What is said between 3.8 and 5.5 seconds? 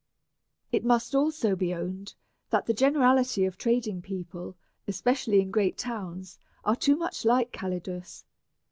peoplCj especially